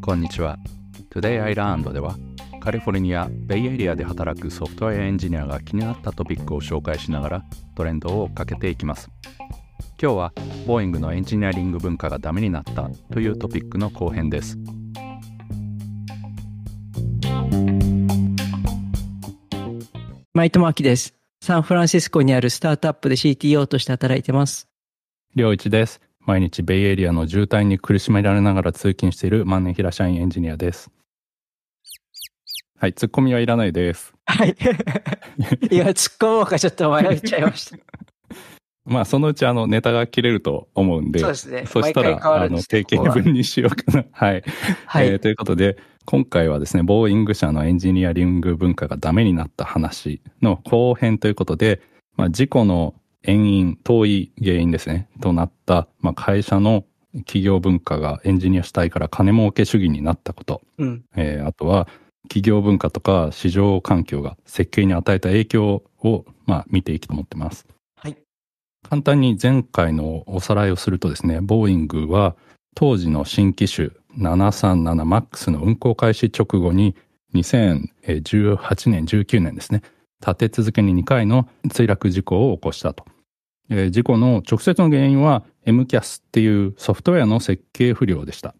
[0.00, 0.58] こんにちは
[1.10, 2.16] Today I Learned では
[2.60, 9.08] カリフォルニア・ベイエリアで働くソフトウェアエンジニアが気になったトピックを紹介しながらトレンドを追っかけていきます
[10.00, 10.32] 今日は
[10.66, 14.58] ボーイングのエンジニアリング文化がダメになったというトピックの後編です
[20.34, 21.14] マイトマキです。
[21.42, 24.71] サンフランシスコにあるスタートアップで CTO として働いてます。
[25.34, 30.90] 良一です毎日ベイエリアの渋滞に苦しめられながら通勤している万年平社員エンジニアです
[32.78, 34.56] はいツッコミはいらないですはい。
[35.70, 37.76] いや、突っ込もうかちょっと迷っちゃいました。
[38.84, 41.64] まあそのうちあのネタが切れると思うんでそうですね。
[41.66, 44.04] そしたら、あの、定ど型文にしようかな。
[44.10, 44.42] はい。
[44.86, 45.06] はい。
[45.06, 51.80] えーということで、今回はですね、ボーイング社のエンジニアリング文化がダメになった話の後編ということで、
[52.16, 56.84] まあ、事故の遠因、遠い原因ですね、となった、まあ、会社の
[57.18, 61.04] 企業文化がエンジニア主体から金儲け主義になったこと、うん。
[61.16, 61.88] えーあとは
[62.28, 67.66] 企業文化とか市場環境が設計に与えた影響を、まあ、見ていきたいと思ってます。
[67.96, 68.16] はい。
[68.88, 72.36] 簡単に前回のおさらいをするとですね、ボーイングは
[72.74, 76.94] 当時の新機種 737MAX の運行開始直後に
[77.34, 79.82] 2018年、19年ですね、
[80.20, 83.04] 立て続けに2回の墜落事故を起こしたと。
[83.70, 88.54] えー事故の直接の原因は MCAS っていうソフトウェアの設計不良でした。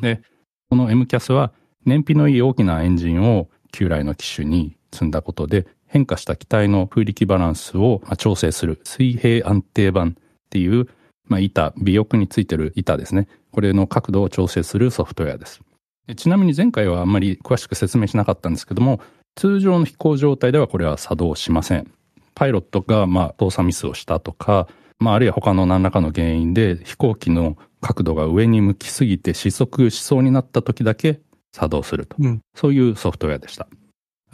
[0.00, 0.22] で、
[0.70, 1.52] この MCAS は
[1.84, 10.12] 燃費のいい大きなエンジンを旧来の機種に積んだことで変化した機体の風力バランスをまあ調整する水平安定板っ
[10.50, 10.88] ていう、
[11.26, 13.28] まあ、板、尾翼についてる板ですね。
[13.50, 15.60] これの角度を調整するソフトウェアです。
[16.06, 19.00] でちなみに前回はあんまり詳しく説明しなかったんですけども、
[19.36, 21.90] 通常の飛行状態ではこれは作動しません。
[22.38, 24.68] パイロットがまあ動作ミスをしたとか、
[25.00, 31.20] まあ、あるいは他の何らかの原因で飛行機の角度が上に向きすぎて失速しそうになった時だけ
[31.52, 32.14] 作動すると。
[32.20, 32.40] うん。
[32.54, 33.66] そういうソフトウェアでした。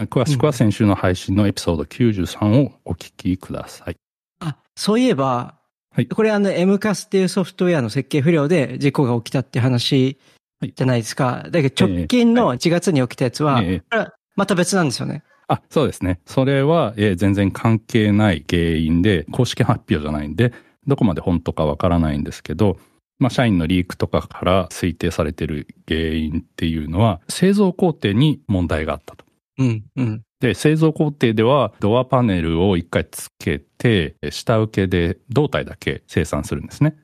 [0.00, 3.96] 詳しくは先週の配信のエピソード93をお聞きください。
[4.40, 5.54] あ、そういえば、
[5.94, 10.18] はいこれあの MCAS っていうソフトウェアの設計不良で事故が起きたって話
[10.60, 11.46] はいじゃないですか。
[11.50, 13.62] だけど直近の1月に起きたやつは
[14.34, 15.22] また別なんですよね。
[15.48, 16.20] あ、そうですね。
[16.26, 20.52] それは、えー全然関係ない原因で、公式発表じゃないんで、
[20.86, 22.78] どこまで本当かわからないんですけど、
[23.18, 29.24] まあ、社員のリークとかから推定されている原因っていうのは、製造工程に問題があったと。
[29.58, 29.84] うん。
[29.96, 30.22] うん。
[30.40, 36.96] で、製造工程ではドアパネルを一回つけて、下請けで胴体だけ生産するんですね。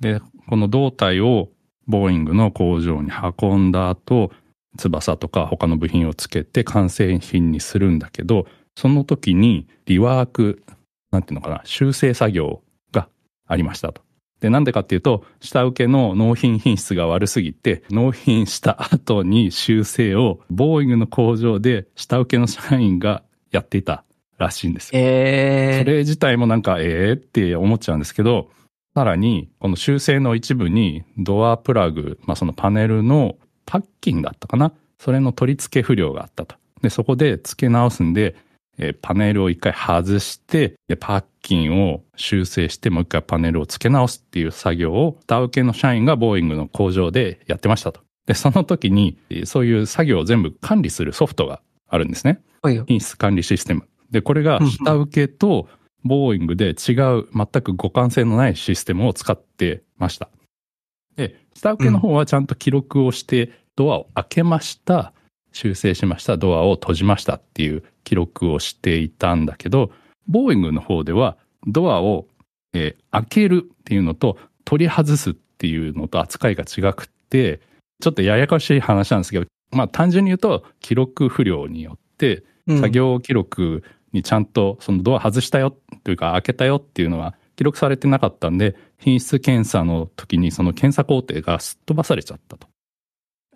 [0.00, 1.48] で、この胴体を
[1.86, 3.10] ボーイングの工場に
[3.40, 4.32] 運んだ後、
[4.76, 8.46] 翼とか他の部品をつけて完成品にするんだけど、
[8.76, 10.62] その時にリワーク、
[11.10, 12.62] なんていうのかな、修正作業
[12.92, 13.08] が
[13.46, 14.02] ありましたと。
[14.40, 24.04] で、なんでかっていうと、下請けの納品品質が悪すぎて、納品した後に修正を、ボーイングの工場で下請けの社員がやっていた
[24.38, 25.00] らしいんですよ。
[25.02, 28.50] えそれ自体もなんか、ええって思っちゃうんですけど、
[28.94, 33.36] さらに、この修正の一部に、ドアプラグ、まあそのパネルの
[33.70, 34.72] パッキンだったかな？
[34.98, 36.56] それの取り付け不良があったと。
[36.80, 38.34] で、そこで付け直すんで、
[38.78, 48.00] えーパネルを一回外して、でパッキンを修正して、もう一回パネルを付け直すっていう作業を、下請けの社員がボーイングの工場でやってましたと。
[48.26, 52.40] で、その時に、えーそういう作業を全部管理するソフトがあるんですね。
[52.86, 53.86] 品質管理システム。
[54.10, 55.68] で、これが下請けと
[56.04, 60.30] ボーイングで違う全く互換性のないシステムを使ってました。
[61.16, 65.12] で、下請けの方はちゃんと記録をして、ドアを開けました、
[65.52, 69.90] 修正しました、ドアを閉じましたっていう記録をしていたんだけど、
[70.28, 71.36] ボーイングの方では
[71.66, 72.26] ドアを、
[72.74, 77.60] えー開けるっていうのと取り外すっていうのと扱いが違くって、
[78.00, 82.78] ちょっとややこしい話なんですけど、まあ単純に言うと記録不良によってうん。
[82.78, 83.82] 作業記録
[84.12, 92.68] にちゃんとそのドア外したよというか開けたよっていうのは記録されてなかったんで品質検査の時にその検査工程がすっ飛ばされちゃったと。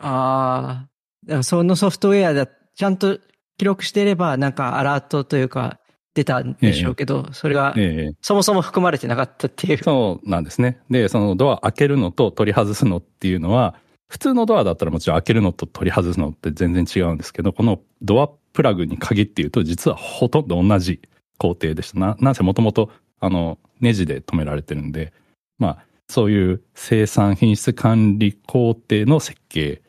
[0.01, 0.89] あ
[1.31, 3.21] あ、そのソフトウェアだ、ちゃんと
[3.59, 5.79] 記録していれば、なんかアラートというか、
[6.15, 9.79] 出たんでしょうけど、それが、ええそもそも含まれてなかったっていう。
[9.79, 10.81] そうなんですね。
[10.91, 13.77] で、そのドア開けるのと取り外すのっていうのは
[14.09, 21.01] 普通のドアだったらもちろん開けるのと取り外すのって全然違うんですけど、このドアプラグに限って言うと実はほとんど同じ
[21.39, 21.99] 工程でした。
[21.99, 22.91] な、なんせもともと
[23.23, 25.13] あのネジで止められてるんで、
[25.59, 25.79] まあ
[26.09, 29.81] そういう生産品質管理工程の設計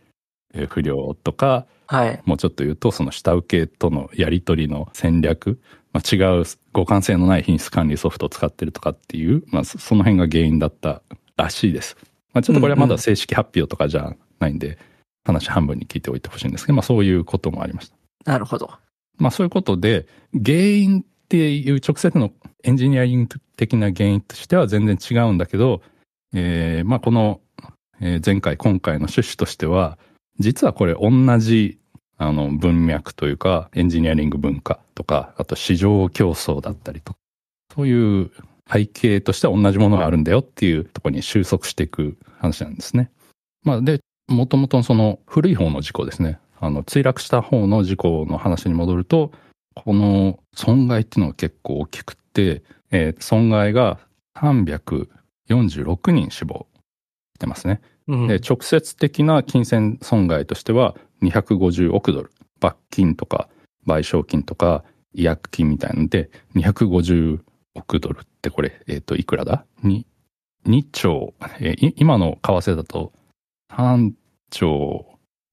[0.54, 2.22] えー不良とか、はい。
[2.26, 5.60] もうちょっと言うと、その下請けとのやり取りの戦略、
[5.92, 11.02] まあ、違う互換性のない品質管理ソフトを使ってるとかっていう、まあ、そその辺が原因だった
[11.36, 11.98] らしいです。
[12.34, 14.78] まあ、ちょっとこれはまだ正式発表とかじゃないんで、
[15.26, 18.32] 話半分に聞いておいてほしいんですけど、まあそういうこともありました。
[18.32, 18.72] なるほど。
[19.18, 22.32] まあそういうことで、原因っていう直接の
[22.64, 25.82] エンジニアリング的な原因としては全然違うんだけど、
[26.34, 27.42] えーまあこの、
[28.00, 29.98] 前回今回の趣旨としては、
[30.40, 31.10] 実はこれ同
[31.40, 31.80] じ
[32.18, 37.20] あの文脈というか、エンジニアリング文化とか、あと市場競争だったりとか、
[37.76, 38.32] そういう
[38.72, 43.12] 背景としては同じものがあるんだよっていうところに収束していく話なんですね。
[43.64, 46.40] まあで、もともとその古い方の事故ですね。
[46.60, 49.32] あの、墜落した方の事故の話に戻ると、
[49.76, 54.00] この損害っていうのが結構大きくって、えー損害が
[54.36, 56.68] 346人死亡
[57.36, 57.82] してますね。
[58.08, 58.28] うん。
[58.28, 62.32] で、直接的な金銭損害としては250億ドル。
[62.60, 63.50] 罰金とか
[63.86, 67.40] 賠償金とか違約金みたいなので250
[67.76, 70.06] 億ドルってこれ、えっ、と、いくらだ ?2、
[70.66, 73.12] 2兆、えーい今の為替だと
[73.72, 74.14] 3
[74.50, 75.06] 兆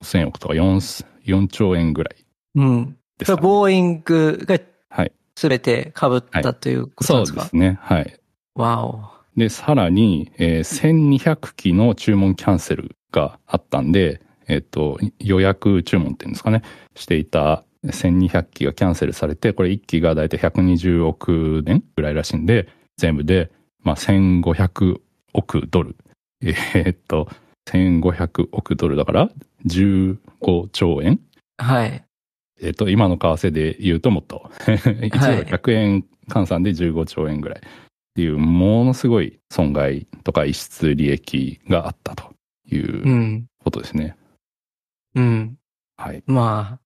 [0.05, 2.25] 1000億とか 4, 4兆円ぐらい
[2.55, 2.97] うん。
[3.21, 3.43] ですか、ね。
[3.43, 4.59] ボーイングが
[4.89, 5.13] はい。
[5.37, 7.79] すべて被ったということそうなんですか、ですね。
[7.83, 8.21] はい。
[8.55, 9.05] わお。
[9.37, 16.63] で、さらに、えー1200機の注文キャンセルがあったんで、えっ、と、予約注文っていうんですかね、
[16.97, 23.51] していた1200機がキャンセルされて、これ1機がだいたい120億年ぐらいらしいんで、全部で、
[23.83, 25.01] まあ、1500
[25.33, 25.97] 億ドル。
[26.43, 27.29] えーっと、
[27.69, 29.31] 1500億ドルだから、
[29.67, 31.21] 15兆円
[31.59, 32.05] はい。
[32.63, 37.63] えっ、と、今の為替で言うともっと、1ドル100円換算で15兆円ぐらいっ
[38.15, 42.33] ていう、ものすごい損害とか逸失利益があったと
[42.71, 44.17] いううんことですね。
[45.15, 45.57] うん。
[45.97, 46.23] はい。
[46.27, 46.81] まあ、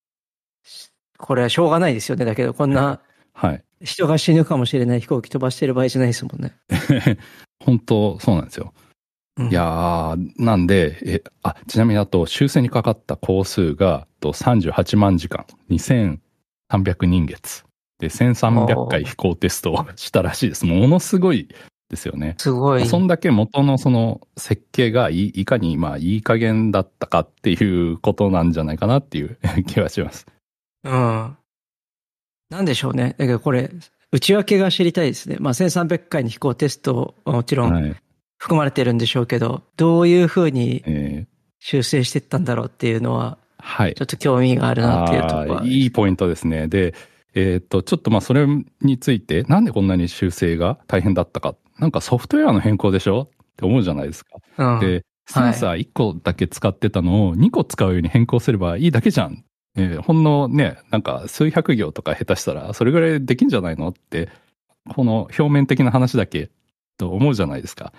[0.63, 2.25] しこれはしょうがないですよね。
[2.25, 3.01] だけど、こんな
[3.33, 3.65] はい。
[3.83, 6.55] 人が死ぬかもしれない飛行機飛ばしてる場合じゃないですもんね。
[7.65, 8.73] 本当そうなんですよ。
[9.37, 17.65] うんいやー、なんで、え、あ、ちなみにあと、修正にかかった工数が、と38万時間、2300人月。
[17.99, 20.67] で、1300回飛行テストをしたらしいです。
[20.67, 21.49] ものすごい
[21.91, 22.35] ですよね。
[22.39, 22.87] すごい。
[22.87, 30.27] そんだけ元のその設計がいいいかにまあいい加減だったかっていうことなんじゃないかなっていう 気がします。
[30.85, 31.37] うん。
[32.51, 33.15] なんでしょうね。
[33.19, 33.71] だけどこれ、
[34.13, 35.37] 内訳が知りたいですね。
[35.41, 37.97] まあ、1300回の飛行テストはもちろんはい。
[38.45, 41.35] 含まれてるんでしょうけど、どういうふうにえー
[41.67, 44.05] 修正していったんだろうっていうのは、はいちょ。
[44.05, 45.67] っと興味があるなっていうところはあー。
[45.67, 46.69] いいポイントですね。
[46.69, 46.95] で、
[47.35, 48.47] えっ、と、ちょっとまあそれ
[48.83, 51.55] について、なんでこんなに修正が大変だったか。
[51.79, 54.37] なんかソフトウェアの変更でしょって思うじゃないですか。
[54.59, 54.81] うん。
[54.81, 59.43] で、センサー1個だけ使ってたのを2個使うように変更すればいいだけじゃん。
[59.77, 64.29] えーほんのね、なんか数百行とか下手したらそれぐらいできんじゃないのって、
[64.95, 66.51] この表面的な話だけ
[66.99, 67.95] と思うじゃないですか。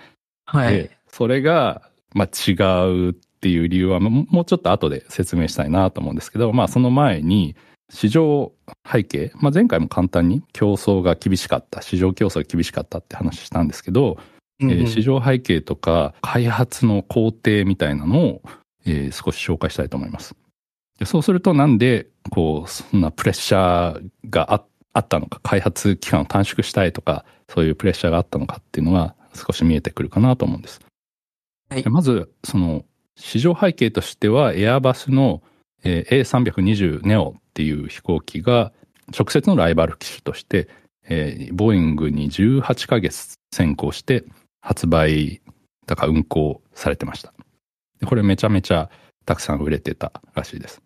[0.46, 0.96] はいで。
[1.08, 1.82] それが、
[2.14, 2.52] まあ違
[2.88, 7.54] うっていう理由はももうちょっと後で説明したいなと思うんですけど、まあその前に
[7.90, 8.52] 市場
[8.90, 14.18] 背景、まあ前回も簡単に競争が厳しかった、市場競争が厳しかったって話したんですけど、
[14.60, 18.42] うんうんえー市場背景とか開発の工程みたいなのを、
[18.86, 20.34] えー少し紹介したいと思います。
[20.98, 24.64] でそうするとなんでこうそんなプレッシャーがあ
[24.94, 30.80] あったのか開発期間を短縮したいとかそういうプレッシャーがあったのかっていうのが少し見えてくるかなと思うんです。
[31.68, 32.84] はいでまずその
[33.16, 35.42] 市場背景としてはエアバスの、
[35.82, 38.72] えー A320 ネオっていう飛行機が
[39.16, 40.68] 直接のライバル機種として、
[41.08, 44.24] えーボーイングに18ヶ月先行して
[44.60, 45.40] 発売
[45.86, 47.32] だから運行されてました。
[48.00, 48.90] でこれめちゃめちゃ
[49.24, 50.82] たくさん売れてたらしいです。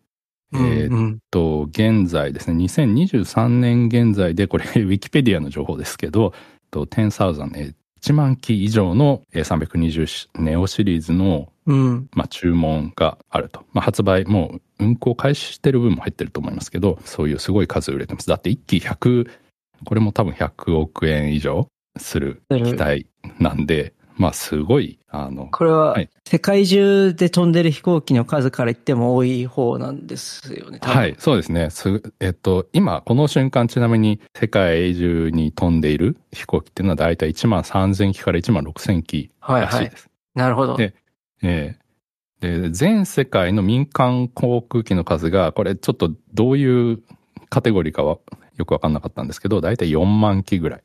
[0.53, 6.35] うんえーうんと、現在ですね、2023年現在で、これ、 ウィキペディアの情報ですけど、
[6.71, 12.09] と10,000、えー1万機以上のえー320ネオシリーズの、うん。
[12.13, 13.65] まあ、注文があると。
[13.73, 18.29] まあ、発売、もう運行開始してる分も入ってると思いますけど、そういうすごい数売れてます。
[18.29, 19.31] だって1機100、
[19.85, 23.07] これも多分100億円以上する機体
[23.39, 30.79] なんで、まあ、すごい、あの、これははい世界中で飛んでる飛行機の数から言っても多い方なんですよね。
[30.81, 31.71] はい、そうですね。
[31.71, 39.97] すえっと、今、この瞬間、ちなみに世界中に飛んでいる飛行機っていうのは大体1万3000機から1万6000機はいはいらしいで。
[39.97, 40.11] す。
[40.37, 40.77] なるほど。
[40.77, 40.95] で
[41.43, 41.77] え
[42.41, 47.03] えで、全世界の民間航空機の数が、これちょっとどういう
[47.49, 48.19] カテゴリーかは
[48.57, 50.83] よくわかんなかったんですけど、大体4万機ぐらい。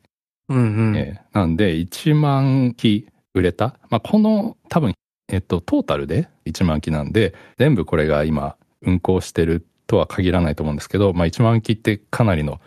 [0.49, 0.97] うんうん。
[0.97, 3.77] ええなんで、1万機売れた？
[3.89, 4.93] まあ、この多分、
[5.31, 12.59] えっと、トータルで1万機なんで、全部これが今運行してるっとは限らないと思うんですけど、まあ1万機ってかなりの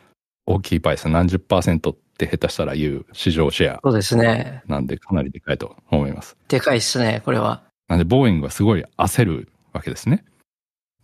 [0.47, 1.09] 大きいパイです。
[1.09, 4.63] 何十パーセントって下手したら言う市場シェアそうですね。
[4.67, 6.37] なんでかなりでかいと思います。
[6.49, 7.63] でかいっすね、これは。
[7.89, 10.25] なんで、ボーイングはすごい焦るわけですね。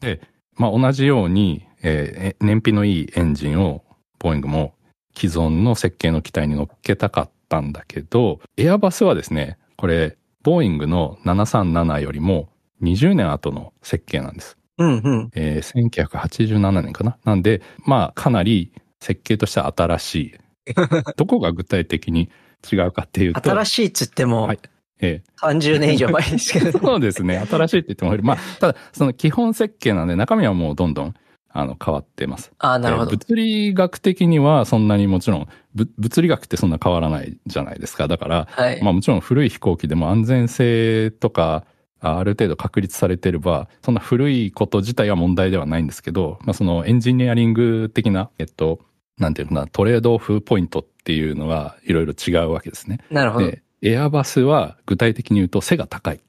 [0.01, 0.21] で、
[0.57, 3.85] まあ同じように、えー燃費のいいエンジンを、
[4.19, 4.75] ボーイングも
[5.17, 12.49] 既存の設計の機体に乗っけたかったんだけど、エアバスはですね、これ、ボーイングの737よりも
[12.83, 14.59] 20年後の設計なんです。
[14.79, 15.31] うんうん。
[15.35, 17.17] えー1987年かな。
[17.25, 20.35] なんで、まあかなり設計としては新しい。
[21.17, 22.31] どこが具体的に
[22.71, 24.59] 違うかっていうと、新しいっつってもはい、
[25.01, 26.73] えー30年以上前ですけど。
[26.81, 27.39] そうですね。
[27.49, 31.15] 新しいって言っても、まあ、ただ、その基本設計なんで中身はもうどんどん、
[31.57, 32.53] あの、変わってます。
[32.59, 33.17] ああ、なるほどえー。
[33.17, 38.09] 物理学的にはそんなにもちろん、ぶ物理学ってそんな変わらないじゃないですか。
[38.09, 38.83] だから、はい。
[38.83, 41.65] まあもちろん古い飛行機でも安全性とか、
[42.01, 48.81] あある程度確立されてれば、そんな古いこと自体は問題ではないんですけど、まあそのエンジニアリング的な、えっと、
[49.19, 52.99] なんていうのかな、トレードオフポイントっていうのがいろいろ違うわけですね。
[53.11, 53.47] なるほど。
[53.47, 56.21] で、エアバスは具体的に言うと背が高い。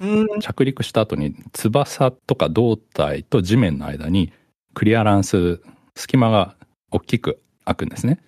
[0.00, 0.40] うん。
[0.40, 4.32] 着陸した後に翼とか胴体と地面の間に
[4.74, 5.60] クリアランス、
[5.94, 6.56] 隙間が
[6.90, 8.18] 大きく開くんですね。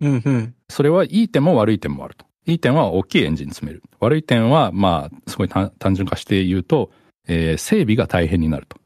[0.00, 0.54] うんうん。
[0.68, 2.24] それはいい点も悪い点もあると。
[2.46, 3.82] いい点は大きいエンジンに詰める。
[4.00, 6.90] 悪い点は、まあ、すごい単単純化して言うと、
[7.26, 8.78] えー整備が大変になると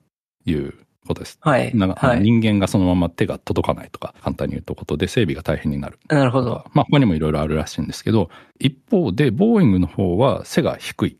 [0.50, 0.75] いう
[1.06, 1.38] ことです。
[1.40, 1.70] はい。
[1.76, 2.20] なんかはい。
[2.20, 5.99] 人間がそのまま手が届かないとか、簡単に言うとことで整備が大変になる。
[6.08, 6.64] なるほど。
[6.72, 11.18] まあ他にもいろいろあるらしいんですけど、一方でボーイングの方は背が低い。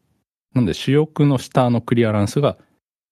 [0.55, 2.59] なんで主翼の下のクリアランスが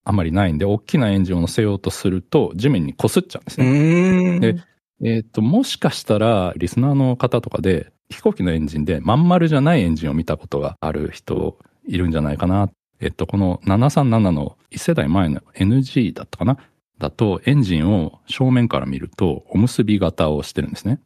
[0.04, 4.40] あまりないんで、大きなエンジンを乗せようとすると地面に擦っちゃうんですうね。
[4.40, 4.56] で
[5.02, 12.70] えっ、と、もしかしたらリスナーの方とかで飛行機のエンジンでまん丸じゃないエンジンを見たことがある人いるんじゃないかな。
[13.00, 16.58] えっ、と、この737の1世代前の NG だったかな？
[16.98, 21.00] だとエンジンを正面から見るとおむすび型をしてるんですね。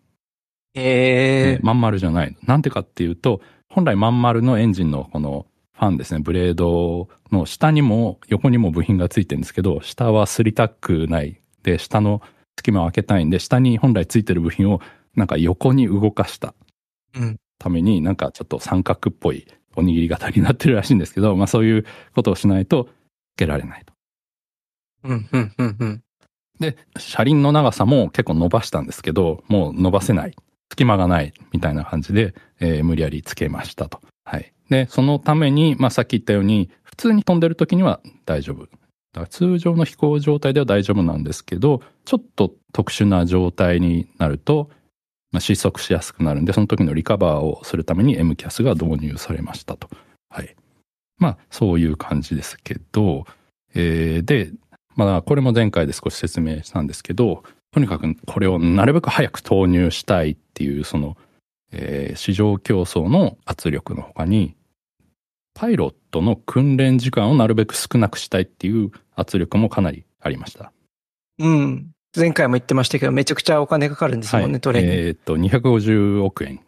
[0.74, 2.36] ええまん丸じゃないの。
[2.42, 11.40] なんでかっていうと、本来まん丸のエンジンのこのファンですね、ブレードの下にも横にも部品がついてるんですけど、下はすりたくない。
[11.62, 12.22] で、下の
[12.56, 14.80] 隙間を開けたいんで、下に本来ついてる部品を
[15.16, 16.54] なんか横に動かした
[17.16, 17.36] うん。
[17.58, 22.88] ために、なんかちょっと三角っぽいおにぎり型になってるらしいんですけど、まあそういうことをしないと、
[23.36, 23.92] つけられないと。
[25.04, 26.02] うん、うん、うん、うん。
[26.60, 30.36] で、車輪の長さも結構伸ばしたんですけど、もう伸ばせない。
[30.70, 34.00] 隙間がないみたいな感じで、えー無理やりつけましたと。
[34.24, 34.52] はい。
[34.70, 38.62] で、そのために、まあさっき言ったように、普通に飛んでる時には大丈夫。
[38.62, 44.70] だから通常の飛行状態では大丈夫なんですけど、ちょっと特殊な状態になると、
[45.30, 49.88] まあ、失速しやすくなるんで、その時のリカバーをするために MCAS が導入されましたと。
[50.30, 50.54] はい。
[51.18, 53.24] まあ、そういう感じですけど、
[53.74, 54.52] えーで、
[54.96, 61.16] まあ、これも前回で少し説明したんですけど、とにかくこれをなるべく早く投入したいっていう、その、
[61.74, 64.54] えー市場競争の圧力の他に、
[65.54, 70.72] パイロットの訓練時間をなるべく少なくしたいっていう圧力もかなりありました。
[71.38, 71.90] うん。
[72.16, 74.96] 前回も言ってましたけど、めちゃくちゃお金かかるんですもんね、トレーニング。
[74.96, 76.60] えーっと、250億円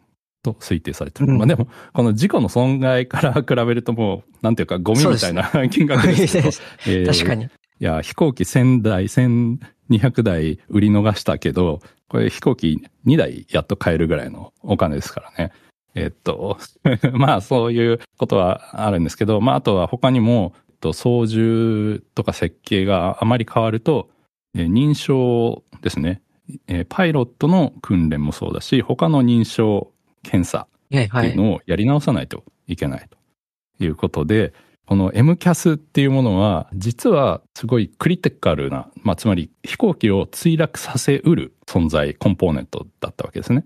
[0.43, 1.29] と推定されてる。
[1.29, 6.49] うんまあでも、この事故の損害から比べるともう、なんていうか、ゴミみたいな金額ですけど。
[6.87, 7.49] えー確かに。
[7.79, 15.51] いや、飛行機1000台、1200台売り逃したけど、これ飛行機2台やっと買えるぐらいのお金ですからね。
[15.93, 16.57] えっと、
[17.13, 24.09] まあそういうことはあるんですけど、まああとは他にも、えっと操縦とか設計があまり変わると、
[24.55, 26.21] え認証ですね。
[26.67, 29.91] えパイロットの訓練もそうだし、他の認証
[30.23, 30.67] 検査。
[30.87, 34.53] っていうのをやり直さないといけないということで、
[34.87, 43.65] この MCAS っていうものは、実はすごいクリティカルな、まあ、つまり飛行機を墜落させうる存在、コンポーネントだったわけですね。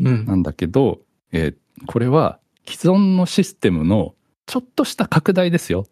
[0.00, 0.24] うん。
[0.24, 1.00] なんだけど、
[1.32, 5.86] えーこれは既存のシステムのちょっとした拡大ですよ。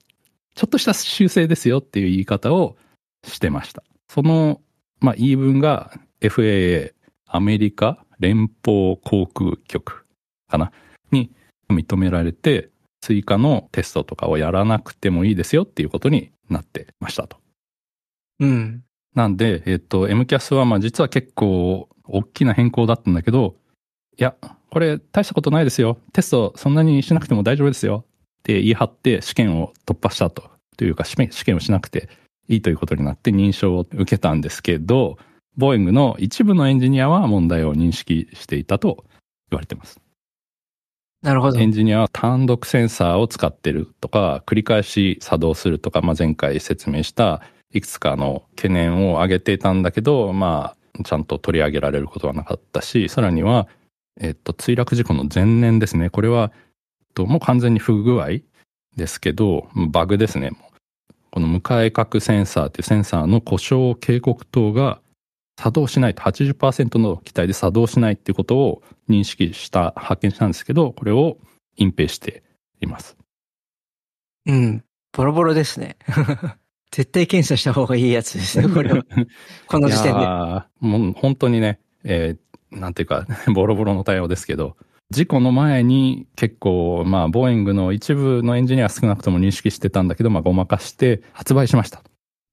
[0.55, 2.77] ちょっとした修正ですよっていう言い方を
[3.25, 3.83] してました。
[4.07, 4.61] その、
[5.01, 6.93] まあ、言い分が FAA、
[7.27, 10.05] アメリカ連邦航空局
[10.47, 10.73] かな？
[11.11, 11.31] に
[11.71, 12.69] 認められて、
[13.01, 17.39] 追加のテストとかをやらなくてもいいですよっていうことになってましたと。
[18.41, 18.85] うん。
[19.15, 23.57] なんで、えっと、MCAS はまあ実は結構大きな変更だったんだけど、
[24.19, 24.35] いや、
[24.71, 25.99] これ大したことないですよ。
[26.13, 28.05] テストそんなにしなくても大丈夫ですよ。
[28.41, 30.51] って言い張って試験を突破したと。
[30.77, 32.09] というか試験試験をしなくて
[32.49, 35.19] いいということになって認証を受けたんですけど、
[35.57, 39.05] ボーイングの一部のエンジニアは問題を認識していたと
[39.51, 40.01] 言われています。
[41.23, 41.65] なるほどエ。
[41.65, 53.67] ンジニアは単独センサーを使ってるとか、繰り返し作動するとか、まあ、前回説明したいくつかの懸念を挙げていたんだけど、まあ、ちゃんと取り上げられることはなかったし、さらには、
[54.21, 56.09] えっと、墜落事故の前年ですね。
[56.09, 56.53] これは、
[57.15, 58.29] ともう完全に不具合
[58.97, 60.53] ですけど、バグですね。
[61.33, 65.01] この向かい角センサーっていうセンサーの故障警告灯が
[65.59, 71.37] 作動しないと80%の機体で作動しないっていうことを認識した、発見したんですけど、これを
[71.77, 72.45] 隠蔽して
[72.81, 73.17] います。
[74.47, 74.85] うん。
[75.13, 75.97] ボロボロですね。
[76.93, 79.05] 絶対検査した方がいいやつですね、 これは。
[79.67, 80.21] この時点で。
[80.79, 84.77] もう本当にね、えー、なんていうか、 ボロボロの対応ですけど、
[85.11, 92.05] 事故の前に結構、まあ、ボーイングの一部のエンジニアは少なくとも認識してたんだけど、まあ、ごまかして発売しました。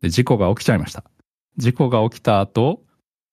[0.02, 1.04] で、事故が起きちゃいました。
[1.58, 2.85] 事故が起きた後、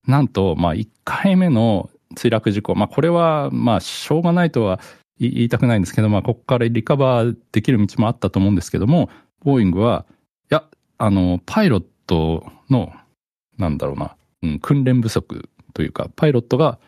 [0.06, 4.80] なんと、まあ、1回目の墜落事故、まあ、これは、まあ、しょうがないとは
[5.18, 9.10] 言いたくないんですけど、まあ、ここからリカバーできる道もあったと思うんですけども、
[9.44, 10.04] ボーイングは、
[10.50, 10.64] いや、
[10.98, 12.92] あの、パイロットの、
[13.58, 16.78] なんだろうな、うん、訓練不足というか、パイロットが、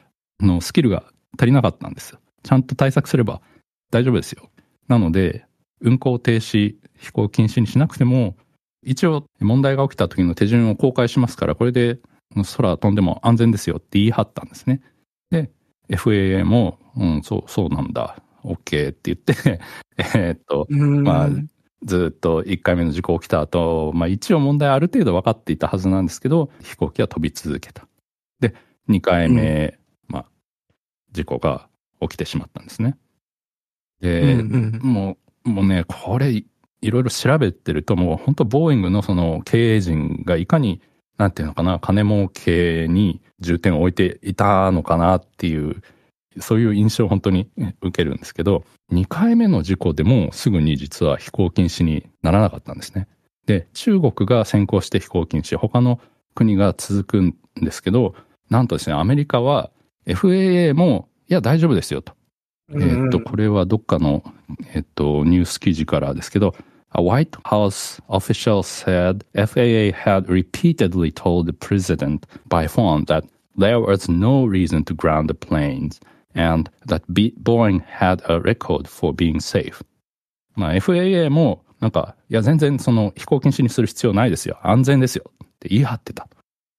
[0.41, 1.05] のスキルが
[1.39, 2.19] 足りなかったんですよ。
[2.43, 3.41] ちゃんと対策すれば
[3.91, 4.51] 大丈夫ですよ。
[4.89, 5.47] なので、
[5.81, 8.37] 運行停止、飛行禁止にしなくても、
[8.83, 11.99] 一応問題が起きた時の手順を公開しますから、これで
[12.57, 14.81] 空飛んでも安全ですよって言い張ったんですね。
[15.31, 15.51] で、
[15.89, 18.23] FAA も、うん、そう、そうなんだ。
[18.45, 19.61] OK って言って
[20.15, 21.29] えっと、まあ、
[21.85, 27.87] ずっと1回目の事故起きた後、まあ一応問題ある程度分かっていたはずなんですけど、飛行機は飛び続けた。
[28.41, 28.55] で、
[28.89, 29.79] 2回目、
[30.09, 30.27] うん、まあ、
[31.13, 31.69] 事故が
[32.01, 32.97] 起きてしまったんですね。
[34.01, 40.83] で、うんうん、もう、もうね、これ、いろいろ調べてると、もう本当ボーイングのその経営陣がいかに
[41.17, 45.83] なんていうのかな、金儲けに重点を置いていたのかなっていう、
[46.41, 47.49] そういう印象を本当に
[47.81, 53.07] 受けるんですけど、2回目の事故でもすぐに実は飛行禁止にならなかったんですね。
[53.47, 56.01] で、中国が先行して飛行禁止、他の
[56.35, 58.15] 国が続くんですけど、
[58.51, 59.71] なんとですね、アメリカは
[60.07, 62.15] FAA も、いや、大丈夫ですよと。
[62.73, 64.25] えっと、これはどっかの、
[64.75, 66.55] えっと、ニュース記事からですけど、
[66.97, 73.25] A White House official said FAA had repeatedly told the president by phone that
[73.57, 76.01] there was no reason to ground the planes
[76.37, 79.85] and that Boeing had a record for being safe.
[80.57, 84.59] まあ FAA もなんか、いや全然その飛行禁止にする必要ないですよ。
[84.63, 85.25] 安全ですよ。
[85.45, 86.29] って言い張ってた。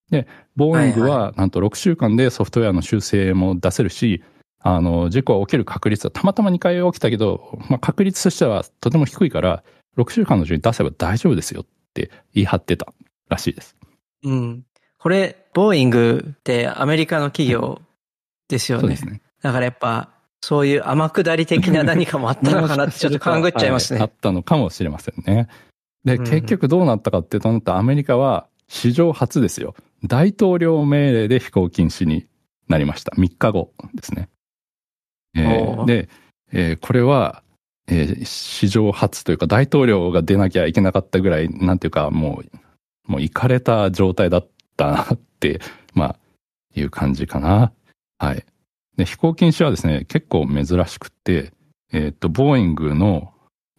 [0.09, 4.23] で、ボーイングはなんと6週間でソフトウェアの修正も出せるし、
[4.59, 9.63] あの、事故が起きる確率はたまたま2回起きたけど、まあ確率としてはとても低いから、
[9.97, 12.93] 6週間のうちに出せば大丈夫ですよって言い張ってた
[13.29, 13.75] らしいです。
[14.23, 14.65] うん。
[14.99, 17.81] これ、ボーイングってアメリカの企業
[18.47, 18.81] ですよね。
[18.81, 19.21] そうですね。
[19.41, 20.09] だからやっぱ、
[20.41, 23.99] そういう天下り的な何かもあったのかなって ちょっと勘ぐっちゃいますね。
[23.99, 25.47] あったのかもしれませんね。
[26.03, 29.75] で、結局どうなったかっていうと、アメリカは史上初ですよ。
[30.03, 32.27] 大統領命令で飛行禁止に
[32.67, 33.11] なりました。
[33.15, 34.29] 3日後ですね。
[35.35, 36.09] えー、で、
[36.51, 37.43] えー、これは
[37.87, 45.59] えー、史上初というか大統領が出なきゃいけなかったぐらい、なんていうかもう、もう行かれた状態だったなって、
[45.93, 46.19] まあ、
[46.75, 47.71] いう感じかな。
[48.17, 48.45] はい。
[48.97, 51.51] で、飛行禁止はですね、結構珍しくて、
[51.91, 53.33] えっ、と、ボーイングの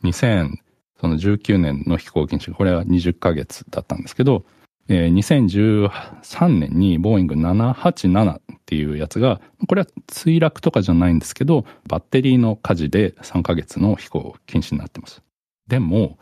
[0.05, 4.45] 2019年の飛行禁止、これは20ヶ月だったんですけど、
[4.88, 15.22] えー、2013年にボーイング787っていうやつが、これは墜落とかじゃないんですけど、バッテリーの火事で3ヶ月の飛行禁止になってます。
[15.68, 16.18] でも、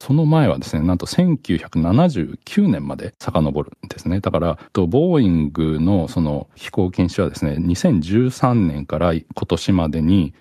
[0.00, 4.20] その前はですね、なんと1979年まで遡るんですね。
[4.20, 10.34] だから、ボーイングのその飛行禁止はですね、2013年から今年までに、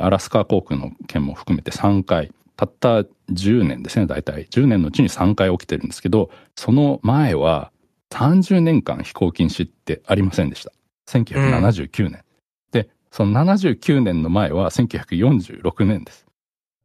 [0.00, 3.00] アラスカ航空の件も含めて3回たった
[3.32, 4.44] 10年ですね、大体。
[4.44, 7.72] 10年のうちに3回起きてるんですけど、その前は
[8.10, 10.70] 30年間飛行禁止ってありませんでした。
[11.18, 12.12] 1979年。
[12.12, 16.26] うん、で、その79年の前は1946年です。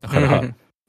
[0.02, 0.44] だから、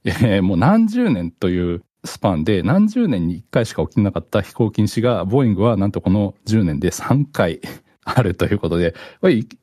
[0.05, 7.61] えー、もう何十年というスパンで何十年に1回しか起きなかった飛行禁止が、ボーイングはなんとこの10年で3回
[8.05, 8.95] あるということで、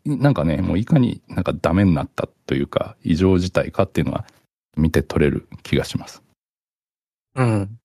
[0.05, 4.25] なんかね、もういかになんかダメになったというか、異常事態かっていうのは
[4.75, 6.21] 見て取れる気がします。
[7.35, 7.79] うん。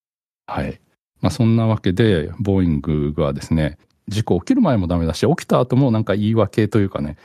[0.46, 0.80] はい。
[1.20, 7.16] まあそんなわけで、ボーイングはですね、事故起きる前もダメだし、起きた後もなんか言い訳というかね、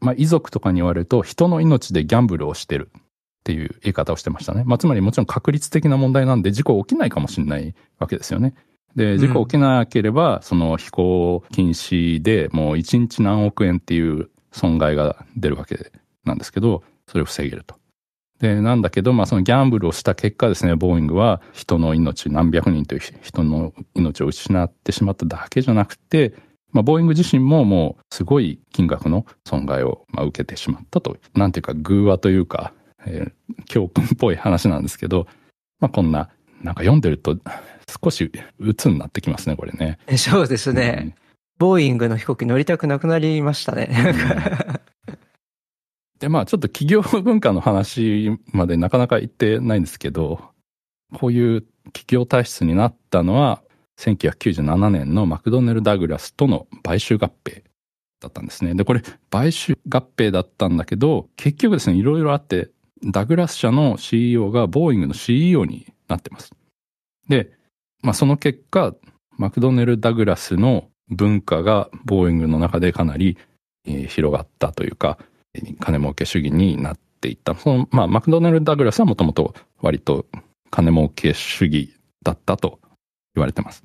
[0.00, 3.02] まあ遺族とかに言われると人の命でギャンブルをしてるっ
[3.44, 4.64] ていう言い方をしてましたね。
[4.66, 8.54] まあつまりもちろん確率的な問題なんで事故起きないかもしれないわけですよね。
[8.96, 15.92] で、事故起きなければ、その飛行禁止でもう1日何億円っていう損害が出るわけ
[16.24, 17.76] なんですけど、それを防げると。
[18.40, 26.34] で、なんだけど、まあそのギャンブルをした結果ですね、ボーイングは人の命、何百人という人の命を失ってしまっただけじゃなくて、
[26.70, 32.72] まあ、ボーイング自身ももうすごい金額の損害をまあ受けてしまったと、なんていうか偶話というか、
[33.06, 35.26] えー、教訓っぽい話なんですけど、
[35.80, 36.28] まあこんな、
[36.62, 37.36] なんか読んでると
[38.02, 39.98] 少し鬱になってきますね、これね。
[40.16, 40.98] そうですね。
[41.02, 41.14] うん、
[41.58, 43.88] ボーイングの飛行機乗りたくなくなりましたね。
[46.18, 50.40] で、まあちょっと企業文化の話までなかなか言ってないんですけど、
[51.18, 53.62] こういう企業体質になったのは、
[53.98, 57.62] 1997年のマクドネル・ダグラスとの買収合併
[58.20, 58.74] だったんですね。
[58.74, 62.70] で、これ、買収合併だったんだけど、結局ですね、いろいろあって、
[63.04, 66.52] ダグラス社の CEO がボーイングの CEO になってます。
[67.28, 67.52] で、
[68.02, 68.94] まあその結果、
[69.36, 73.36] マクドネル・ダグラスの文化がボーイングの中でかなり、
[73.86, 75.18] えー、広がったというか、
[75.80, 77.54] 金儲け主義になっていった。
[77.54, 80.26] その、まあ、マクドナルド・ダグラスはもともと割と
[80.70, 82.80] 金儲け主義だったと
[83.34, 83.82] 言われてます。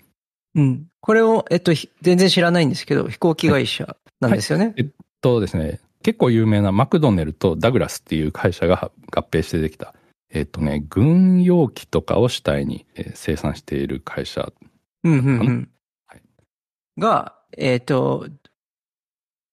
[0.55, 0.87] うん。
[1.01, 4.65] これを、えっと、全然知らないんですけど、飛行機会社なんですよね？
[4.65, 4.87] はい、えっ
[5.21, 9.95] とですね、結構有名なマクドネルとダグラスっていう会社が合併してできた、
[10.29, 14.51] えっとね、軍用機とかを主体に生産している会社。
[15.03, 15.69] うんうんうん。
[16.07, 16.21] はい、
[16.97, 18.27] が、えっ、と、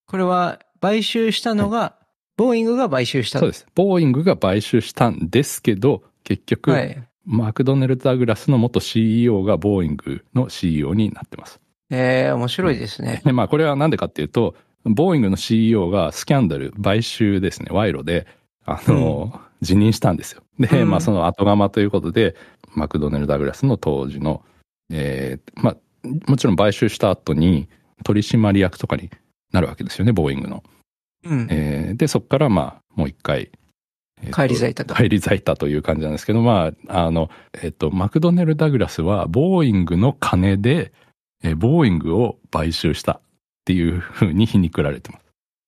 [0.07, 1.97] これは買収したのが、
[2.41, 3.67] ボーイングが買収したそうです。
[3.75, 11.61] ボーイングが買収したんですけど、結局、はい、マクドネル・ダグラスの元 CEO がボーイングの CEO になってます。
[11.91, 13.21] ええー、面白いですね。
[13.27, 18.27] で、まあこれはなんでかっていうと、ボーイングの CEO がスキャンダル、買収ですね、賄賂で、
[18.65, 20.43] あの、うん、辞任したんですよ。
[20.59, 22.37] で、うん、まあその後釜ということで、
[22.75, 24.43] マクドネル・ダグラスの当時の、
[24.91, 25.77] ええー、まあ、
[26.27, 27.69] もちろん買収した後に
[28.03, 29.11] 取締役とかに
[29.53, 30.63] なるわけですよね、ボーイングの。
[31.25, 33.51] うん、えー、で、そこからまあ、もう一回、
[34.23, 34.95] えー、帰り咲いたと。
[34.95, 37.31] 帰り咲いたという感じなんですけど、まあ、あの、
[37.63, 40.93] えっ、と、マクドネル・ダグラスは、ボーイングの金で、
[41.43, 43.21] えー、ボーイングを買収したっ
[43.65, 45.19] ていうふうに皮肉られてま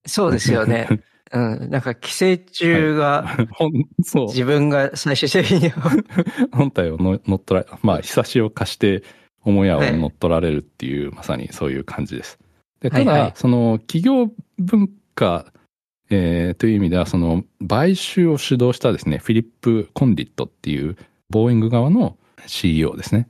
[0.06, 0.14] す。
[0.14, 0.88] そうですよね。
[1.32, 1.70] うん。
[1.70, 3.48] なんか、寄生虫が、はい。
[4.28, 5.70] 自分が最終的に
[6.52, 9.02] 本体を乗っ取られ、まあ、ひさしを貸して、
[9.44, 12.38] 母屋を乗っ取られるっていう、はい、まさにそういう感じです。
[12.80, 15.46] でただ、はいはい、その企業文化、
[16.10, 20.96] えー、という意味では、その買収を主導したですね、フィリップ・コンディットっていう
[21.30, 23.28] ボーイング側の CEO ですね。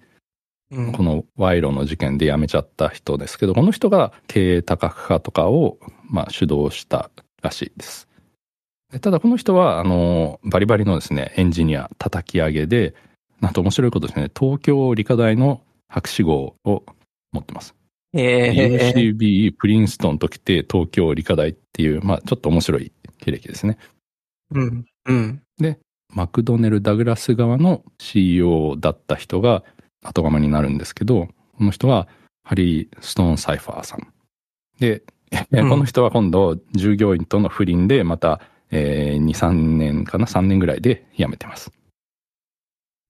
[0.72, 7.10] うん、この賄賂の事件で辞めちゃった人ですけど、この人が経営多角化とかを、まあ、主導した
[7.42, 8.08] らしいです。
[9.00, 12.94] ただこの人は、あの、バリバリのですね、エンジニア叩き上げで、
[13.40, 16.84] なんと面白いことですね、東京理科大の博士号を
[17.32, 17.74] 持ってます。
[18.14, 23.78] えー、UCB、プリンストンと来て東京理科大っていう、まあちょっと面白い経歴ですね。
[24.50, 24.84] うん。
[25.06, 25.42] うん。
[25.58, 25.78] で、
[26.10, 29.64] マクドネル・ダグラス側の CEO だった人が
[30.02, 32.08] 後釜になるんですけど、この人は
[32.44, 34.06] ハリー・ストーン・サイファーさん。
[34.78, 35.02] で、
[35.52, 41.72] うん、この人は今度従業員との不倫でまた、えー、2、3年かな ?3 年ぐらいで辞めてます。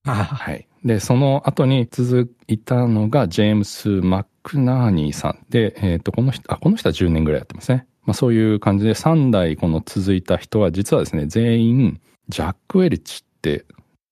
[0.04, 0.66] はい。
[0.84, 7.86] で、その後に続いたのが、ジェームス・マックナーニーさんで、えっ、ー、と、この人、あ、この人は10年ぐらいやってますね。
[8.04, 13.64] まあそういう感じで3代この続いた人は実はですね、全員、ジャック・ウェルチって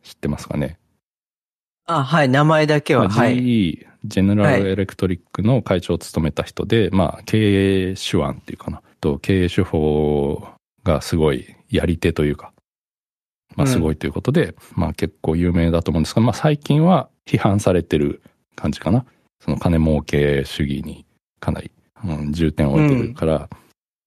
[0.03, 0.79] 知ってますかね？
[1.87, 3.37] あ、はい、名前だけは、はい。
[3.39, 10.47] GE、ジェネラル・エレクトリックの会長を務めた人で、はい、まあ経営手腕っていうかな、と経営手法
[10.85, 12.53] がすごいやり手というか、
[13.57, 18.23] まあすごいということで、うん、まあ結構有名だと思うんですが、まあ最近は批判されてる
[18.57, 19.05] 感じかな。
[19.41, 21.07] その金儲け主義に
[21.41, 21.71] かなり、
[22.05, 23.49] うん、重点を置いてるから、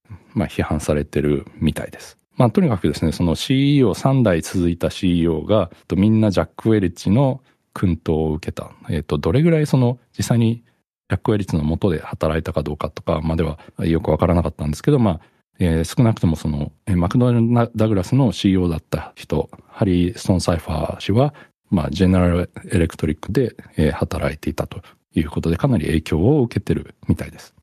[0.09, 2.17] うん、まあ批判されてるみたいです。
[2.35, 7.41] まあとにかくですね、その CEO、3代続いた CEO が、みんなジャック・ウェルチの
[7.73, 8.71] 薫陶を受けた。
[8.89, 10.63] えっ、ー、と、どれぐらいその実際に
[11.09, 15.21] ジャック・ウェルチの下で働いたかどうかとかまではよくわからなかったんですけど、まあ、
[15.59, 21.33] えー、少なくともその、えー、マクドナルド・ダグラスの CEO だった人、ハリー・ストーン・サイファー氏は、
[21.69, 24.81] まあ、ジェネラル・エレクトリックで、えー、働いていたと
[25.13, 27.53] いうことで、かなり影響を受けてるみたいです。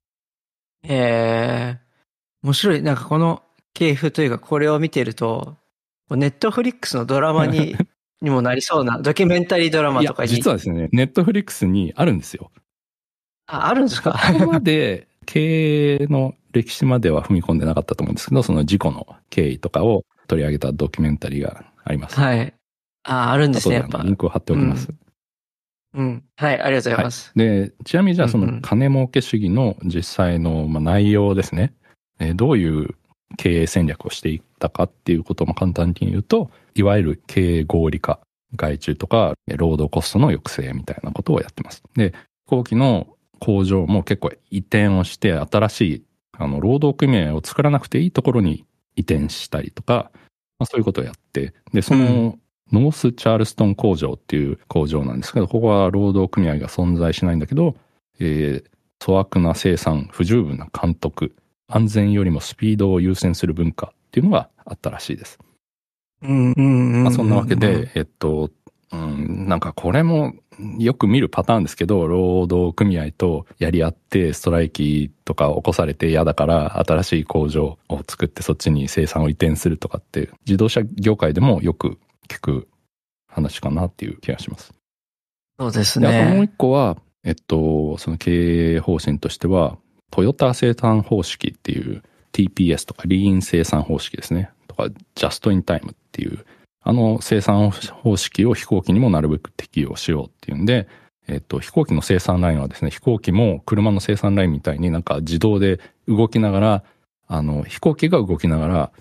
[0.85, 2.83] ええー、面白い。
[2.83, 3.43] なんかこの
[3.75, 5.57] 系譜というか、これを見てると、
[6.11, 7.77] ネットフリックスのドラマに
[8.21, 10.29] にもなりそうな、ドキュメンタリードラマとかに。
[10.29, 12.51] 実はですね、ネットフリックスにあるんですよ。
[13.47, 14.19] あ、あるんですか？
[14.33, 22.19] ここまで経営の歴史までは踏み込んでなかったと思うんですけど、その事故の経緯とかを取り上げたドキュメンタリーがあります。
[22.19, 22.53] はい。
[23.05, 24.03] あ、あるんですね、やっぱ。
[24.03, 24.89] リンクを貼っておきます。
[25.95, 26.25] うん、うん。
[26.37, 27.33] はい、ありがとうございます。
[27.37, 31.75] はい、で、ちなみにじゃあその金儲け主義の実際の内容ですね。
[32.19, 32.95] えー、どういう
[33.37, 38.21] 経営戦略をしていったかっていうことも簡単に言うと、いわゆる経営合理化、
[38.57, 41.83] 外注とか労働コストの抑制みたいなことをやってます。
[41.95, 42.13] で、
[42.47, 43.07] 飛行機の
[43.39, 46.05] 工場も結構移転をして新しい
[46.41, 48.65] あの労働組合を作らなくていいところに
[48.97, 50.11] 移転したりとか、
[50.59, 52.39] まあ、そういうことをやって、で、その、
[52.73, 57.77] ノースチャールストン工場っていう工場なんですけど、ここは労働組合が存在しないんだけど、
[58.21, 61.35] えー、粗悪な生産、不十分な監督、
[61.69, 65.39] 安全よりもスピードを優先する文化っていうのがあったらしいです。
[66.23, 68.51] うんうんうん、まあ、そんなわけで、えっと、
[68.93, 70.35] うん、なんかこれも
[70.79, 81.99] よく見るパターンですけど、労働組合とやり合ってストライキとか起こされて嫌だから新しい工場を作ってそっちに生産を移転するとかって自動車業界でもよく
[82.29, 82.69] 聞く
[83.29, 84.73] 話かなっていう気がします。
[85.59, 86.09] そうですね。
[86.09, 89.79] あともう一個は、えっと、その経営方針としては、
[90.11, 94.51] トヨタ生産方式っていう TPS とかリーン生産方式ですね。
[94.69, 96.45] とか、ジャストインタイムっていう
[96.83, 100.89] あの生産方式を飛行機にもなるべく適用しようっていうんで、
[101.29, 106.85] えっと、飛行機の生産ラインはですね、飛行機も車の生産ラインみたいになんか自動で動きながら、
[107.29, 108.93] あの、飛行機が動きながら、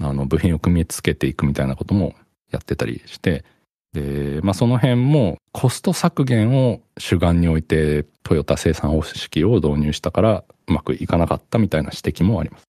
[0.00, 2.14] あの、部品を組み付けていくみたいなことも
[2.50, 3.44] やってたりして、
[3.92, 12.67] で、まあその辺もコスト削減を主眼に置いてトヨタ生産方式を導入したからうまくいかなかったみたいな指摘もあります。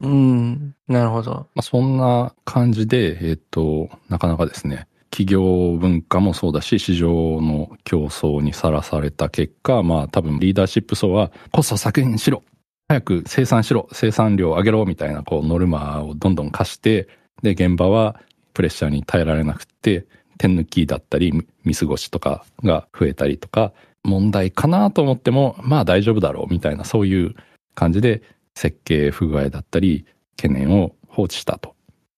[0.00, 1.32] うん、なるほど。
[1.32, 12.42] まあ、そんな感じで、えっ、と、なかなかですね、企業文化もそうだし、市場の競争にさらされた結果、まあ多分リーダーシップ層はコスト削減しろ
[12.88, 17.08] 早く生産しろ生産量上げろみたいなこうノルマをどんどん課して、
[17.42, 18.20] で、現場は
[18.54, 20.06] プレッシャーに耐えられなくて、
[20.38, 21.32] 手抜きだったり、
[21.64, 23.72] 見過ごしとかが増えたりとか、
[24.04, 27.34] 問題かなと思っても、まあ大丈夫だろうみたいなそういう
[27.74, 28.22] 感じで
[28.58, 30.04] 設計不具合だったり
[30.36, 31.76] 懸念を放置したと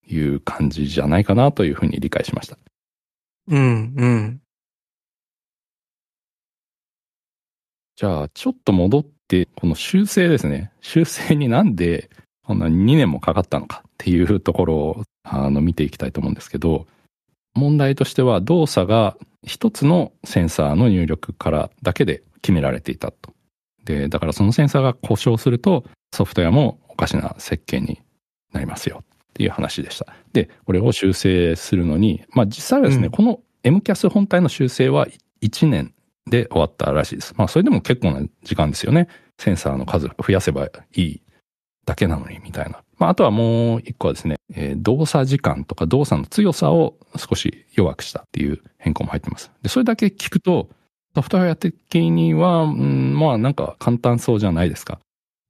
[0.09, 2.57] いう感じじゃないかなというふうに理解しました。
[3.49, 4.41] うん、うん。
[7.97, 10.73] じゃあ、ちょっと戻って、この修正ですね。
[10.81, 12.09] 修正になんで
[12.43, 16.87] こんな2年もかかったのかっていうところをあの見ていきたいと思うんですけど、
[17.55, 23.35] 問題としては動作が一つのセンサーの入力からだけで決められていたと。
[23.91, 28.01] で、だからそのセンサーが故障するとソフトウェアもおかしな設計に
[28.53, 30.07] なりますよっていう話でした。
[30.33, 35.07] で、これを修正するのに、まあ実際はですね、うん、この MCAS 本体の修正は
[35.43, 35.95] 1年
[36.27, 37.35] で終わったらしいです。
[37.37, 39.09] まあそれでも結構な時間ですよね。
[39.39, 41.23] センサーの数増やせばいい
[41.87, 42.83] だけなのにみたいな。
[42.99, 49.51] まああとはもう一個はですね、えー、動作時間とか動作の強さを少し弱くしたっていう変更も入ってます。
[49.63, 50.69] で、それだけ聞くと、
[51.15, 55.01] ソフトウェア的には、うん、まあなんか簡単そうじゃないですか。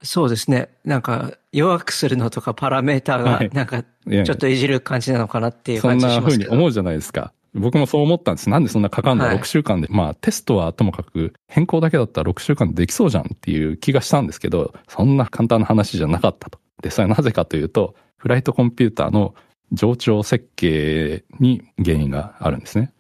[0.03, 0.71] そうですね。
[0.85, 7.35] なんか、弱くするのとかパラメーターが、なんか、ちょっといじる感じなのかなっていう感じしますそんな風に思うじゃないですか。
[7.53, 8.49] 僕もそう思ったんです。
[8.49, 9.89] なんでそんなかかんの、はい、?6 週間で。
[9.91, 16.59] まあ、テストはともかく、変更だけだったら6週間でできそうじゃんっていう気がしたんですけど、そんな簡単な話じゃなかったと。
[16.83, 19.35] で、それはなぜかというと、フライトコンピューターの
[19.73, 22.93] 上長設計に原因があるんですね。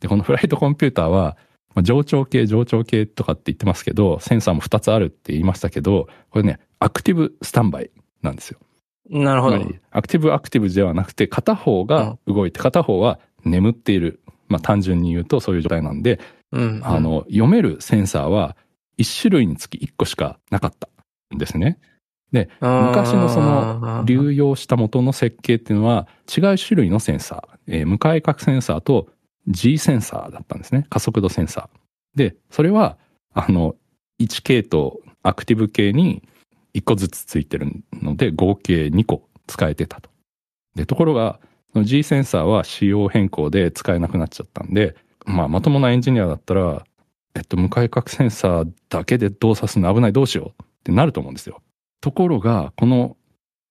[0.00, 1.36] で、このフライトコンピューターは、
[1.78, 8.58] まあ、上長系、上長系とかって言ってますけど、センサーも2つあるって言いましたけど、これね、アクティブスタンバイなんですよ。
[9.08, 9.64] なるほど。
[9.92, 14.20] アクティブアクティブではなくて、片方が動いて、片方は眠っている。
[14.48, 16.18] まあ単純に言うとそういう状態なんで、
[16.50, 18.56] うんうん、あの、読めるセンサーは
[18.98, 20.88] 1種類につき1個しかなかった
[21.32, 21.78] んですね。
[22.32, 29.08] で、昔のその流用した元の設計っていうのは違う種類のセンサー、えー、向かい角センサーと
[29.48, 30.86] G センサーだったんですね。
[30.90, 32.18] 加速度センサー。
[32.18, 32.98] で、それは、
[33.32, 33.74] あの、
[34.20, 36.22] 1系統、アクティブ系に
[36.74, 40.10] 1個ずつついてるので、合計2個使えてたと。
[40.74, 41.40] で、ところが、
[41.74, 46.84] G センサーは仕様変更で使えなくなっちゃったんで、まあ、まともなエンジニアだったら、
[47.34, 51.62] えっと、向かい角センサーだけで動作するの危ない、どうしようってなると思うんですよ。
[52.00, 53.16] ところが、この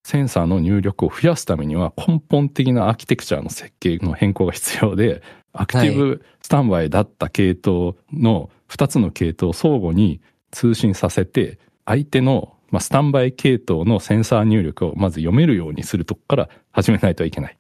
[0.06, 5.22] センサーの入力を増やすためには根本的なアーキテクチャの設計の変更が必要で、
[5.58, 17.58] アクティブスタンバイだった系統の2つの系統を相互に通信させて、相手のスタンバイ系統のセンサー入力をまず読めるようにするとこから始めないといけない。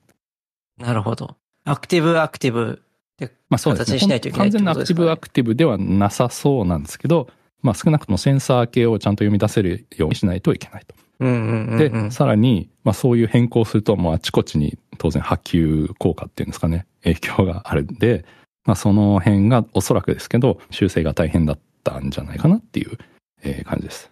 [0.78, 1.38] なるほど。
[1.64, 7.28] アクティブアクティブって形にしないといけない、ね、完全なアクティブアクティブではなさそうなんですけど、
[7.62, 10.96] まあ少なくともセンサー系をちゃんと読み出せるようにしないといけないと。
[11.20, 18.26] で、さらに、まあそういう変更すると、もうあちこちに当然波及効果っていうんですかね、影響があるんで、
[18.66, 22.98] まあその辺がおそらくですけど、修正が大変だったんじゃないかなっていう、
[23.44, 24.12] えー、感じです。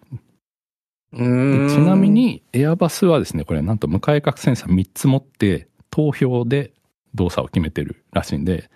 [1.12, 6.72] ちなみに、エアバスはですね、これなんと向かい角センサー3つ持って、投票で
[7.14, 8.70] 動作を決めてるらしいんで、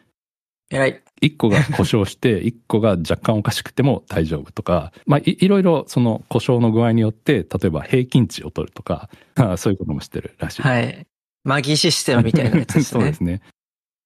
[0.71, 1.03] 偉い。
[1.21, 9.11] 1個が故障して、 1個が若干おかしくても大丈夫とか、まあい、いろいろその故障の具合によって、例えば平均値を取るとか、
[9.59, 10.63] そういうこともしてるらしい。
[10.63, 11.07] はい。
[11.45, 13.01] マギーシステムみたいなやつですね。
[13.01, 13.41] そうですね。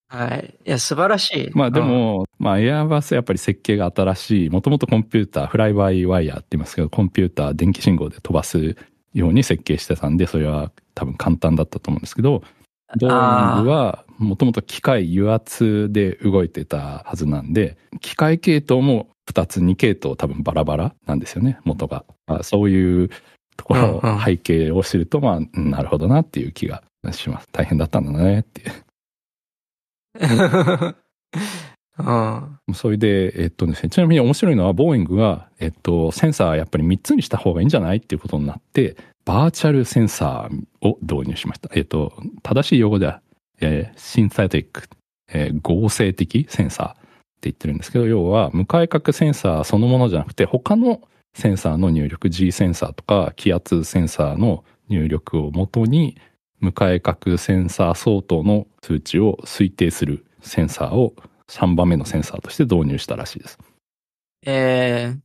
[0.08, 0.54] はい。
[0.64, 1.50] いや、素晴らしい。
[1.54, 8.76] まあでも、うん、まあエアバスやっぱり設計が新しい、もともとコンピューター、フライバイワイヤーって言いますけど、コンピューター、電気信号で飛ばす
[9.12, 12.42] ように設計してたんで、それは多分簡単だったと思うんですけど、
[13.00, 22.04] ボーイングはもともと機械油圧で動いてたはずなんで、機械系統も2つ、2系統多分バラバラなんですよね、元が。
[22.42, 23.10] そういう
[23.56, 27.48] ところ、背景を知ると、まあ、なるほどなっていう気がします。
[27.52, 28.64] 大変だったんだねってい
[32.68, 32.74] う。
[32.74, 41.70] それで、えっとですね、ちなみに面白いのは、ボーイングが、えっと、センサーやっぱり3つにした方がいいんじゃないっていうことになって、バーチャルセンサーを導入しました。
[41.74, 42.12] えっと、
[42.42, 43.20] 正しい用語では、
[43.60, 44.82] えー、シンサティック、
[45.28, 47.00] えー、合成的センサーって
[47.42, 51.00] 言ってるんですけど、要は、向かい角センサーそのものじゃなくて、他の
[51.34, 56.16] センサーの入力、G センサーとか気圧センサーの入力をもとに、
[56.60, 61.14] 向かい角センサー相当の数値を推定するセンサーを
[61.48, 63.58] 3番目のセンサーとして導入したらしいです。
[64.46, 65.18] えー、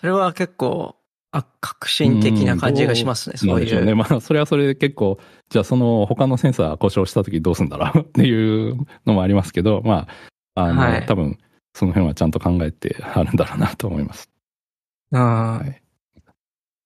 [0.00, 0.96] それは結構、
[1.32, 3.84] あ、革新的な感じがしますね、うそういう。
[3.84, 3.94] ね。
[3.94, 5.18] まあ、それはそれで結構、
[5.50, 7.98] じゃあその他のセンサー故障した時どうすんだろう？
[8.02, 8.76] っていう
[9.06, 10.06] のもありますけど、ま
[10.54, 11.38] あ、あの、はい、多分、
[11.74, 14.30] その辺はちゃんと考えてあるんだろうなと思います。
[15.12, 15.58] ああ。
[15.58, 15.82] はい。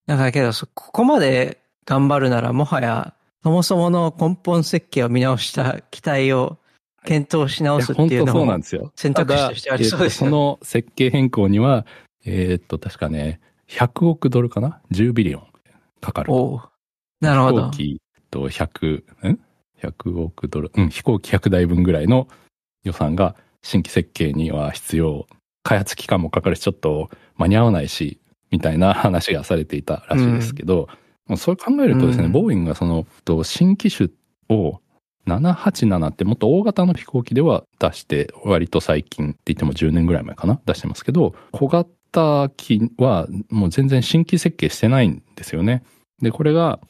[0.06, 6.58] だからけど、ここまで頑張るなら、もはや、そもそもの根本設計を見直した機体を
[7.04, 8.62] 検討し直すっていうのも
[8.96, 11.86] 選択肢としてありそうです、ね、その設計変更には、
[12.24, 15.46] えー、っと、確かね、100億ドルかな ?10 ビリオン
[16.00, 16.32] かかる。
[16.32, 16.60] お
[17.20, 17.70] なるほど。
[17.70, 19.40] 飛行機と100、ん
[19.80, 22.28] ?100 億ドル、うん、飛行機100台分ぐらいの
[22.84, 25.26] 予算が新規設計には必要。
[25.62, 28.20] 開発期間もかかるし、ちょっと間に合わないし、
[28.50, 30.98] みたいな話がされていたらしいですけど、うん、
[31.36, 33.06] そう考えるとですね、うん、ボーイングがその、
[33.44, 34.10] 新機種
[34.48, 34.80] を
[35.28, 45.84] 787ってもっと大型の飛行機では出して、割と最近って言っても10年ぐらい前かな出してますけど、小型機はもう全然新規設計してないんですよね。
[46.22, 46.80] で、これが、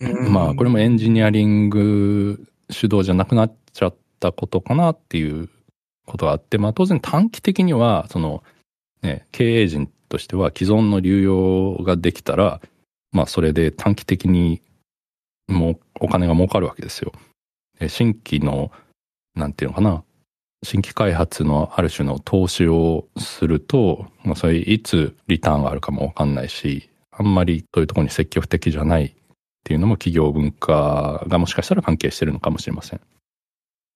[0.00, 5.48] まあこれもエンジニアリング主導じゃなくなっちゃったことかなっていう
[6.06, 8.42] ことがあって、まあ当然短期的には、その、
[9.02, 12.60] ね、経営陣としては既存の流用ができたら、
[13.12, 14.62] まあそれで短期的に
[15.48, 17.12] もうお金が儲かるわけですよ。
[17.88, 18.70] 新規の、
[19.34, 20.04] なんていうのかな、
[20.64, 29.12] 新規開発のある種の投資をすると、まあ、それいつリターンがあるかもわかんないし、あんまりそういうところに積極的じゃないっ
[29.64, 33.00] ていうのも企業文化がもしかしたら関係してるのかもしれません。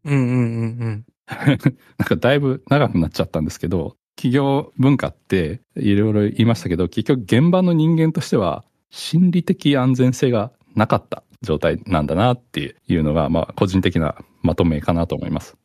[0.05, 1.05] うんうんうんうん。
[1.27, 1.59] なん
[2.07, 15.57] かだいぶ長くなっちゃったんですけど、企業文化っていろいろ言いましたけど、結局現場の人間としては心理的安全性がなかった状態なんだなっていうのが、まあ、個人的なまとめかなと思います。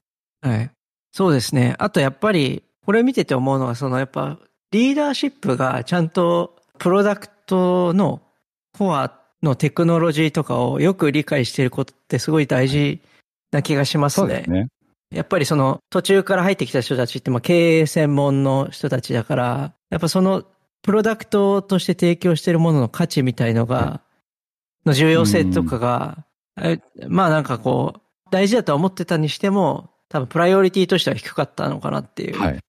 [0.42, 0.72] はい。
[1.12, 1.76] そうですね。
[1.80, 4.40] あとやっぱり、これ見てて思うのは、そのやっぱ、
[4.72, 8.22] リーダーシップがちゃんと、プロダクトの
[8.78, 13.02] コアのテクノロジーとかをよく理解していることってすごい大事
[13.52, 14.28] な気がしますね。
[14.28, 14.68] そうですね。
[15.14, 20.44] やっぱりその途中から入ってきた人たちってまあ経営専門の人たちだから、やっぱその
[20.82, 24.02] プロダクトとして提供しているものの価値みたいのが
[24.86, 26.26] の重要性とかが、
[27.08, 32.60] まあなんかこう、大事だと思ってたにしても、多分プライオリティとしては低かったのかなっていう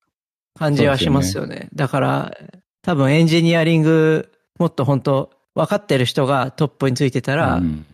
[0.59, 1.49] 感じはしますよね。
[1.49, 1.71] はい、よね。
[1.75, 2.37] だから、
[2.83, 7.87] 多分エンジニアリング、もっと本当分かってる人がトップについてたら、うん、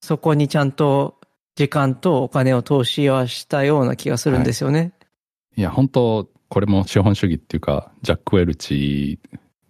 [0.00, 1.18] そこにちゃんと
[1.56, 4.80] 時間とお金を投資はしたような気がするんですよね。
[4.80, 4.90] はい、
[5.56, 9.20] いや、本当これも資本主義っていうか、ジャック・ウェルチ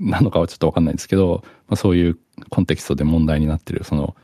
[0.00, 4.16] なのかはちょっとわかんないですけど、まあ、そういうコンテキストで問題になってる、その、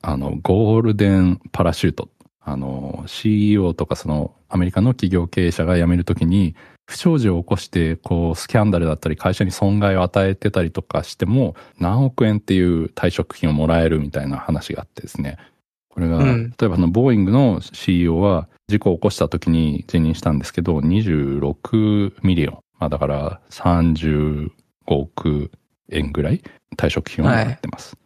[0.00, 2.08] あの、ゴールデンパラシュート。
[2.46, 6.54] あの、CEO とかそのアメリカの企業経営者が辞めるときに、
[6.86, 15.38] 不祥事を起こして、こう、スキャンダルだったり、会社に損害を与えてたりとかしても、何億円っていう退職金をもらえるみたいな話があってですね。
[15.94, 22.58] これが、うん、例えばのボーイングの CEO は事故を起こした時に辞任したんですけど、26 million。
[22.80, 24.50] まあだから35
[24.88, 25.52] 億
[25.92, 26.42] 円ぐらい
[26.76, 27.96] 退職金をもらってます。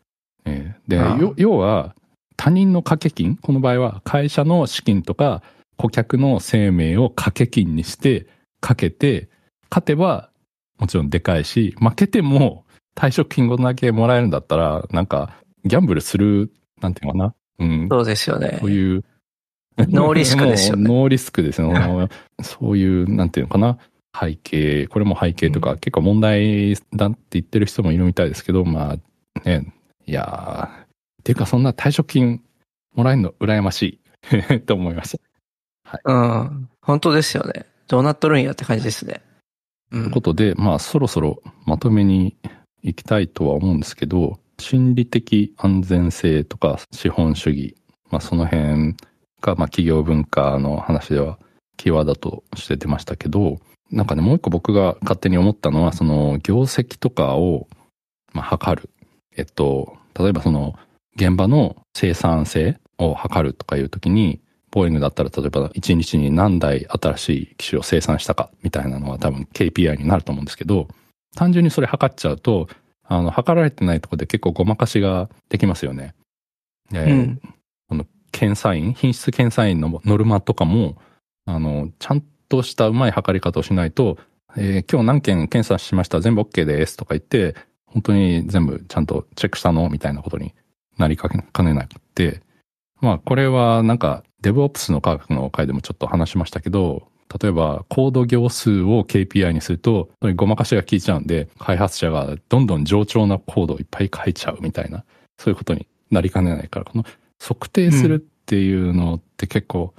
[0.45, 1.95] はい、えー、で、要は、
[2.36, 5.43] 他人の掛け金、この場合は会社の資金とか
[5.78, 8.26] 顧客の生命を掛け金にして
[8.61, 9.30] かけて、
[9.70, 10.28] 勝てば
[10.78, 15.32] もちろんでかいし、負けても退職金こんだけもらえるんだったら、なんか、
[15.64, 17.34] ギャンブルする、なんていうのかな？
[17.59, 17.88] うん。
[17.90, 18.66] そうですよねそ。
[18.66, 19.04] ういう。
[19.78, 21.72] ノーリスクですよね ノーリスクですよ。
[22.42, 23.78] そういう、なんていうのかな。
[24.18, 29.72] 背景、これも背景とか、結構問題だって言ってる人もいるみたいですけど、まあ、ね、
[30.06, 30.86] いやー、っ
[31.22, 32.42] ていうかそんな退職金
[32.94, 34.00] もらえるの羨まし
[34.50, 35.18] い と思いまし
[35.84, 36.00] た。
[36.04, 36.68] うん。
[36.80, 37.66] 本当ですよね。
[37.86, 39.22] どうなっとるんやって感じですね。
[39.90, 39.94] う。
[39.94, 42.36] というんことで、まあそろそろまとめに
[42.82, 47.76] 行きたいとは思うんですけど、心理的安全性とか資本主義、
[48.11, 48.94] まあその辺
[49.40, 51.38] が、まあ企業文化の話では
[51.76, 53.59] キーワードとして出ましたけど、
[53.90, 57.68] なんかね、もう一個僕が勝手に思ったのは、その業績とかを、
[58.32, 58.90] まあ、測る。
[59.36, 60.74] えっと、例えばその
[61.16, 64.40] 現場の生産性を測るとかいうときに、
[64.70, 70.88] ボーイングだったら例えば1日に何台新しい機種を生産したかみたいなのは多分 KPI になると思うんですけど、
[71.34, 72.68] 単純にそれ測っちゃうと、
[73.09, 76.14] あの、測られてないところで結構ごまかしができますよね。
[76.92, 77.40] でうん。
[77.88, 80.96] この検査員、品質検査員のノルマとかも、
[81.46, 84.18] あの、ちゃんとしたうまい測り方をしないと、
[84.56, 86.20] えー今日何件検査しました？
[86.20, 87.54] 全部 OK ですとか言って、
[87.86, 89.88] 本当に全部ちゃんとチェックしたの？
[89.90, 90.54] みたいなことに
[90.96, 92.40] なりかねなくって、
[93.00, 97.09] まあこれはなんか DevOps の科学の回でもちょっと話しましたけど、
[97.41, 105.05] 例えばコード行数を KPI にすると、ごまかしが効いちゃうんで、開発者がどんどん冗長なコードをいっぱい書いちゃうみたいな、
[105.39, 107.05] そういうことになりかねないから、この
[107.39, 109.95] 測定するっていうのって結構、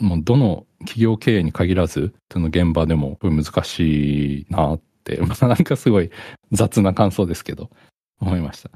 [0.00, 6.10] もうどの企業経営に限らず、その現場でも難しいなって、 まあなんかすごい
[6.52, 7.70] 雑な感想ですけど、
[8.20, 8.70] 思いました。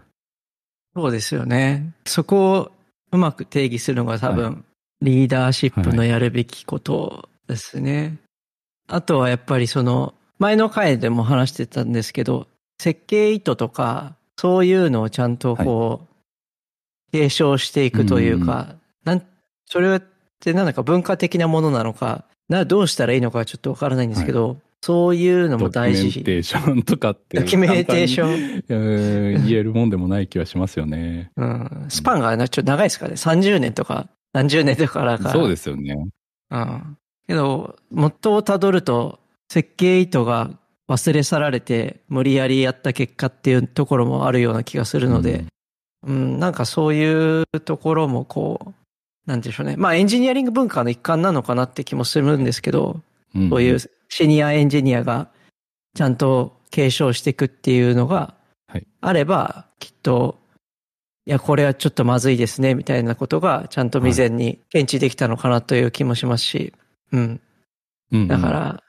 [0.94, 1.92] そうですよね。
[2.06, 2.72] そこを
[3.12, 4.64] うまく定義するのが多分、
[5.02, 8.18] リーダーシップのやるべきことですね。
[8.88, 12.46] あとはやっぱりその、前の回でも話してたんですけど、
[12.78, 19.22] 設計意図とか、そういうのをちゃんとこう、継承していくというか、なん、
[19.66, 20.02] それっ
[20.40, 26.24] てなんだか文化的なものなのか、な、どうしたらいいのかちょっとわからないんですけど、そういうのも大ドキュメン事。
[26.24, 27.40] テーションとかって。
[27.40, 29.38] ドキュメンテーション。
[29.38, 29.46] ン。
[29.46, 31.32] 言えるもんでもない気はしますよね。
[31.36, 31.86] うん。
[31.88, 33.14] スパンがなちょっと長いですかね。
[33.14, 35.32] 30年とか、何十年とかだから。
[35.32, 35.96] そうですよね。
[36.50, 36.98] うん。
[37.26, 39.20] けど、元をたどると、
[39.50, 40.50] 設計意図が
[40.88, 45.46] 忘れ去られて、無理やりやった結果っていうところもあるような気がするので、
[46.06, 48.72] うん、なんかそういうところもこう、
[49.26, 49.76] なんでしょうね。
[49.76, 53.00] まあエンジニアリング文化の一環なのかなって気もするんですけど、
[53.34, 55.28] うん、そういうシニアエンジニアが
[55.96, 58.36] ちゃんと継承していくっていうのが
[58.68, 58.86] はい。
[59.00, 60.38] あれば、きっと、
[61.26, 66.72] いや、これはちょっとまずいですね、みたいなことがちゃんと未然に検知できたのかなという気もしますし、
[67.12, 67.40] うん。
[68.12, 68.82] うんだか、ら、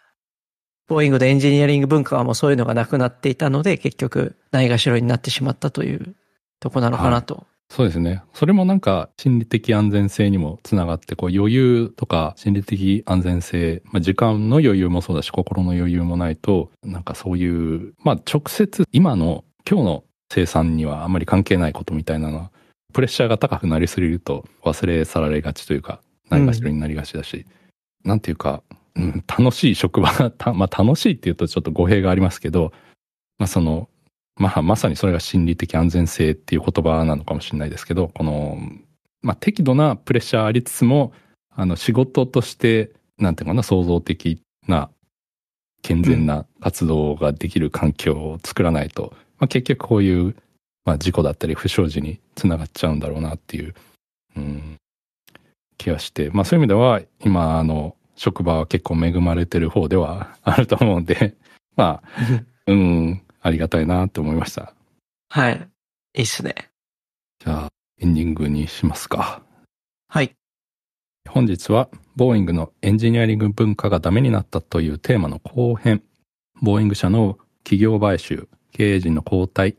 [0.88, 6.16] ボーイングでエンジニアリング文化はもうそういうのがなくなっていたので、結局、ないがしろになってしまったという
[6.60, 7.46] とこなのかなと。
[7.70, 8.24] そうですね。
[8.34, 22.52] それもなんか心理的安全性にもつながって、こう余裕とか心理的安全性、まあ、時間の余裕もそうだし、心の余裕もないと、なんかそういう、まあ直接今の今日の生産にはあまり関係ないことみたいなのは、
[22.94, 26.00] プレッシャーが高くなりすぎると忘れ去られがちというか、
[26.30, 27.46] ないがしろになりがちだし、
[28.04, 28.64] なんていうか、
[28.96, 32.74] うん、楽しい職場が、た まあ楽しいっていうとちょっと語弊がありますけど、
[33.38, 33.90] まあその、
[34.36, 38.60] まあまさにそれが心理的安全性っていう言葉なのかもしれないですけど、この、
[39.22, 41.14] まあ適度なプレッシャーありつつも、
[41.50, 44.90] あの仕事として、なんていうかな、創造的な、
[45.84, 50.36] 健全な活動ができる環境を作らないと、まあ結局こういう、
[50.86, 53.76] まあ事故だったり不祥事につながっちゃうんだろうなっていう、
[54.36, 54.78] うん、
[55.78, 61.36] 気がして、まあそういう意味では、今、あの、職場は結構恵まれてる方では あると思うんで、
[61.78, 64.74] まあ、 うん、ありがたいなって思いました。
[65.30, 65.70] はい。
[66.16, 66.56] いいっすね。
[67.40, 67.68] じゃあ、
[68.00, 69.42] エンディングにしますか。
[70.10, 70.36] はい。
[71.30, 76.02] 本日は、ボーイングのエンジニアリング文化がダメになったというテーマの後編、
[76.62, 79.76] ボーイング社の企業買収、経営陣の交代、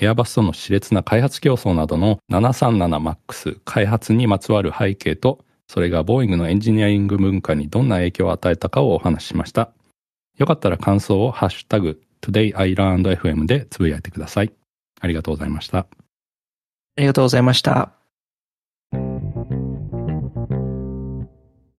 [0.00, 9.72] エアバスとの熾烈な開発競争などの 737MAX 開発にまつわる背景と、それがボーイングのエンジニアリング文化にどんな影響を与えたかをお話ししました。
[10.38, 14.52] よかったら感想をハッシュタグ todayIlearnedFM でつぶやいてください。
[15.00, 15.78] ありがとうございました。
[15.80, 15.86] あ
[16.96, 17.99] りがとうございました。